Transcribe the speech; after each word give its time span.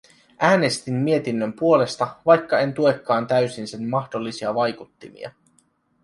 Äänestin 0.39 0.93
mietinnön 0.93 1.53
puolesta, 1.53 2.15
vaikka 2.25 2.59
en 2.59 2.73
tuekaan 2.73 3.27
täysin 3.27 3.67
sen 3.67 3.89
mahdollisia 3.89 4.55
vaikuttimia. 4.55 5.31